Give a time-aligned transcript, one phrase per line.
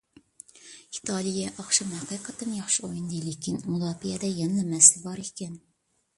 [0.95, 5.63] ئىتالىيە ئاخشام ھەقىقەتەن ياخشى ئوينىدى، لېكىن مۇداپىئەدە يەنىلا مەسىلە بار ئىكەن.